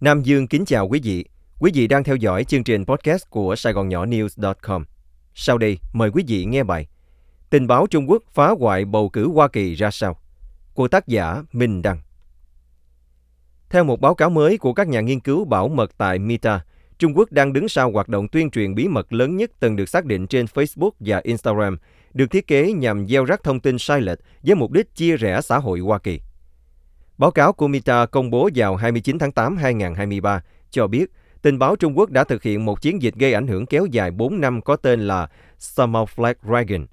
[0.00, 1.24] Nam Dương kính chào quý vị.
[1.58, 4.84] Quý vị đang theo dõi chương trình podcast của Sài Gòn Nhỏ News.com.
[5.34, 6.86] Sau đây, mời quý vị nghe bài
[7.50, 10.20] Tình báo Trung Quốc phá hoại bầu cử Hoa Kỳ ra sao?
[10.74, 11.98] Của tác giả Minh Đăng.
[13.70, 16.60] Theo một báo cáo mới của các nhà nghiên cứu bảo mật tại Meta,
[16.98, 19.88] Trung Quốc đang đứng sau hoạt động tuyên truyền bí mật lớn nhất từng được
[19.88, 21.78] xác định trên Facebook và Instagram,
[22.14, 25.40] được thiết kế nhằm gieo rắc thông tin sai lệch với mục đích chia rẽ
[25.40, 26.20] xã hội Hoa Kỳ.
[27.18, 31.12] Báo cáo của MITA công bố vào 29 tháng 8 2023 cho biết
[31.42, 34.10] tình báo Trung Quốc đã thực hiện một chiến dịch gây ảnh hưởng kéo dài
[34.10, 35.28] 4 năm có tên là
[35.58, 36.86] Camouflage Dragon.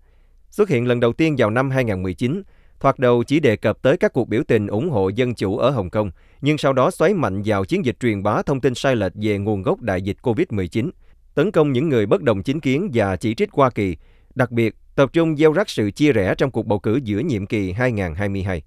[0.49, 2.43] Xuất hiện lần đầu tiên vào năm 2019,
[2.79, 5.69] thoạt đầu chỉ đề cập tới các cuộc biểu tình ủng hộ dân chủ ở
[5.69, 6.11] Hồng Kông,
[6.41, 9.37] nhưng sau đó xoáy mạnh vào chiến dịch truyền bá thông tin sai lệch về
[9.37, 10.89] nguồn gốc đại dịch COVID-19,
[11.35, 13.97] tấn công những người bất đồng chính kiến và chỉ trích Hoa Kỳ,
[14.35, 17.45] đặc biệt tập trung gieo rắc sự chia rẽ trong cuộc bầu cử giữa nhiệm
[17.45, 18.63] kỳ 2022.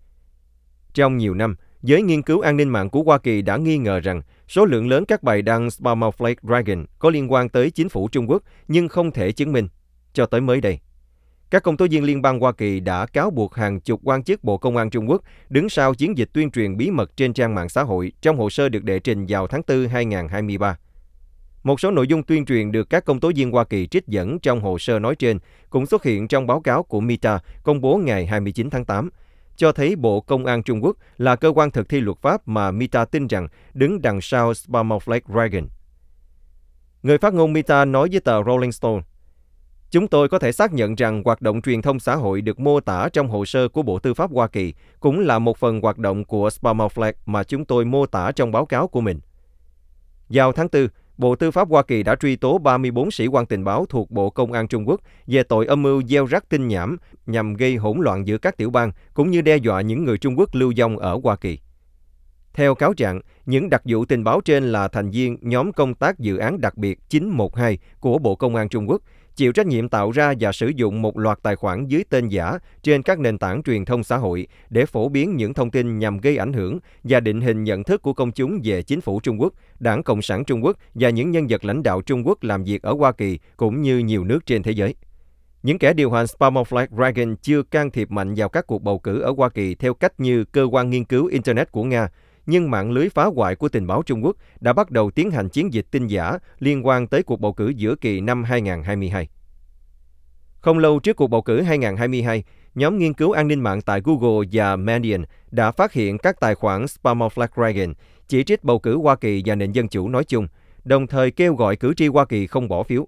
[0.94, 4.00] Trong nhiều năm, giới nghiên cứu an ninh mạng của Hoa Kỳ đã nghi ngờ
[4.00, 8.08] rằng số lượng lớn các bài đăng Spamflake Dragon có liên quan tới chính phủ
[8.08, 9.68] Trung Quốc nhưng không thể chứng minh,
[10.12, 10.78] cho tới mới đây.
[11.50, 14.44] Các công tố viên liên bang Hoa Kỳ đã cáo buộc hàng chục quan chức
[14.44, 17.54] Bộ Công an Trung Quốc đứng sau chiến dịch tuyên truyền bí mật trên trang
[17.54, 20.78] mạng xã hội trong hồ sơ được đệ trình vào tháng 4 2023.
[21.62, 24.38] Một số nội dung tuyên truyền được các công tố viên Hoa Kỳ trích dẫn
[24.38, 25.38] trong hồ sơ nói trên
[25.70, 29.10] cũng xuất hiện trong báo cáo của MITA công bố ngày 29 tháng 8,
[29.58, 32.70] cho thấy Bộ Công an Trung Quốc là cơ quan thực thi luật pháp mà
[32.70, 35.68] Meta tin rằng đứng đằng sau Spamflake Dragon.
[37.02, 39.02] Người phát ngôn Meta nói với tờ Rolling Stone,
[39.90, 42.80] Chúng tôi có thể xác nhận rằng hoạt động truyền thông xã hội được mô
[42.80, 45.98] tả trong hồ sơ của Bộ Tư pháp Hoa Kỳ cũng là một phần hoạt
[45.98, 49.20] động của Spamflake mà chúng tôi mô tả trong báo cáo của mình.
[50.28, 53.64] Vào tháng 4, Bộ Tư pháp Hoa Kỳ đã truy tố 34 sĩ quan tình
[53.64, 56.96] báo thuộc Bộ Công an Trung Quốc về tội âm mưu gieo rắc tin nhảm
[57.26, 60.38] nhằm gây hỗn loạn giữa các tiểu bang cũng như đe dọa những người Trung
[60.38, 61.58] Quốc lưu vong ở Hoa Kỳ.
[62.52, 66.18] Theo cáo trạng, những đặc vụ tình báo trên là thành viên nhóm công tác
[66.18, 69.02] dự án đặc biệt 912 của Bộ Công an Trung Quốc,
[69.38, 72.58] chịu trách nhiệm tạo ra và sử dụng một loạt tài khoản dưới tên giả
[72.82, 76.18] trên các nền tảng truyền thông xã hội để phổ biến những thông tin nhằm
[76.18, 79.40] gây ảnh hưởng và định hình nhận thức của công chúng về chính phủ Trung
[79.40, 82.64] Quốc, Đảng Cộng sản Trung Quốc và những nhân vật lãnh đạo Trung Quốc làm
[82.64, 84.94] việc ở Hoa Kỳ cũng như nhiều nước trên thế giới.
[85.62, 89.20] Những kẻ điều hành Spamflake Dragon chưa can thiệp mạnh vào các cuộc bầu cử
[89.20, 92.08] ở Hoa Kỳ theo cách như cơ quan nghiên cứu Internet của Nga,
[92.46, 95.48] nhưng mạng lưới phá hoại của tình báo Trung Quốc đã bắt đầu tiến hành
[95.48, 99.28] chiến dịch tin giả liên quan tới cuộc bầu cử giữa kỳ năm 2022.
[100.60, 104.48] Không lâu trước cuộc bầu cử 2022, nhóm nghiên cứu an ninh mạng tại Google
[104.52, 107.94] và Median đã phát hiện các tài khoản Spamflake Dragon
[108.28, 110.48] chỉ trích bầu cử Hoa Kỳ và nền dân chủ nói chung,
[110.84, 113.06] đồng thời kêu gọi cử tri Hoa Kỳ không bỏ phiếu.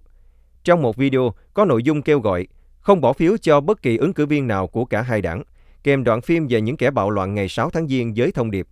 [0.63, 2.47] Trong một video có nội dung kêu gọi
[2.79, 5.43] không bỏ phiếu cho bất kỳ ứng cử viên nào của cả hai đảng,
[5.83, 8.67] kèm đoạn phim về những kẻ bạo loạn ngày 6 tháng Giêng với thông điệp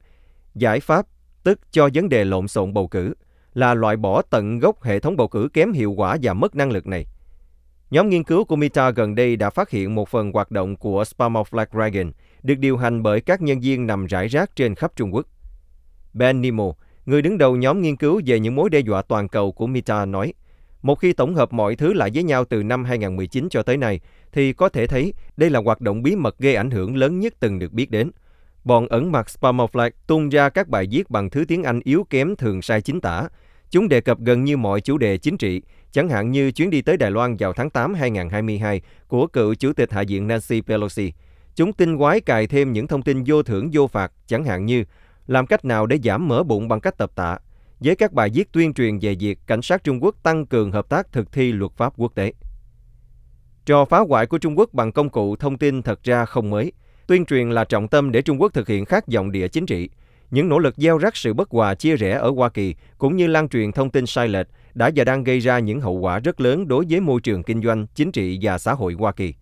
[0.56, 1.06] Giải pháp,
[1.44, 3.14] tức cho vấn đề lộn xộn bầu cử,
[3.54, 6.72] là loại bỏ tận gốc hệ thống bầu cử kém hiệu quả và mất năng
[6.72, 7.06] lực này.
[7.92, 11.04] Nhóm nghiên cứu của Meta gần đây đã phát hiện một phần hoạt động của
[11.04, 12.12] Spamflake Dragon
[12.44, 15.26] được điều hành bởi các nhân viên nằm rải rác trên khắp Trung Quốc.
[16.14, 16.72] Ben Nemo,
[17.06, 20.06] người đứng đầu nhóm nghiên cứu về những mối đe dọa toàn cầu của Meta
[20.06, 20.34] nói,
[20.82, 24.00] một khi tổng hợp mọi thứ lại với nhau từ năm 2019 cho tới nay,
[24.32, 27.34] thì có thể thấy đây là hoạt động bí mật gây ảnh hưởng lớn nhất
[27.40, 28.12] từng được biết đến–
[28.64, 32.36] Bọn ẩn mặt Spamflake tung ra các bài viết bằng thứ tiếng Anh yếu kém
[32.36, 33.28] thường sai chính tả.
[33.72, 36.82] Chúng đề cập gần như mọi chủ đề chính trị, chẳng hạn như chuyến đi
[36.82, 41.14] tới Đài Loan vào tháng 8 2022 của cựu Chủ tịch Hạ viện Nancy Pelosi.
[41.56, 44.84] Chúng tinh quái cài thêm những thông tin vô thưởng vô phạt, chẳng hạn như
[45.28, 47.38] làm cách nào để giảm mỡ bụng bằng cách tập tạ,
[47.80, 50.90] với các bài viết tuyên truyền về việc cảnh sát Trung Quốc tăng cường hợp
[50.90, 52.34] tác thực thi luật pháp quốc tế.
[53.66, 56.72] Trò phá hoại của Trung Quốc bằng công cụ thông tin thật ra không mới.
[57.08, 59.90] Tuyên truyền là trọng tâm để Trung Quốc thực hiện khát vọng địa chính trị.
[60.32, 63.28] Những nỗ lực gieo rắc sự bất hòa chia rẽ ở Hoa Kỳ cũng như
[63.28, 66.42] lan truyền thông tin sai lệch đã và đang gây ra những hậu quả rất
[66.42, 69.34] lớn đối với môi trường kinh doanh, chính trị và xã hội Hoa Kỳ.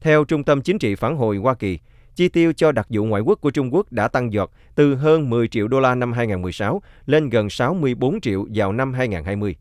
[0.00, 1.78] Theo Trung tâm Chính trị Phản hồi Hoa Kỳ,
[2.14, 5.30] chi tiêu cho đặc vụ ngoại quốc của Trung Quốc đã tăng giọt từ hơn
[5.30, 9.56] 10 triệu đô la năm 2016 lên gần 64 triệu vào năm 2020.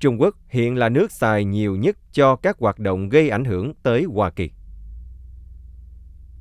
[0.00, 3.72] Trung Quốc hiện là nước xài nhiều nhất cho các hoạt động gây ảnh hưởng
[3.82, 4.50] tới Hoa Kỳ.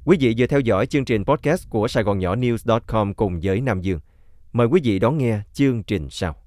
[0.05, 3.61] Quý vị vừa theo dõi chương trình podcast của Sài Gòn Nhỏ News.com cùng với
[3.61, 3.99] Nam Dương.
[4.53, 6.40] Mời quý vị đón nghe chương trình sau.